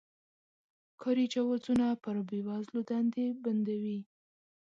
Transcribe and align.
کاري 1.01 1.25
جوازونه 1.33 1.87
پر 2.03 2.15
بې 2.27 2.39
وزلو 2.47 2.81
دندې 2.89 3.25
بندوي. 3.43 3.99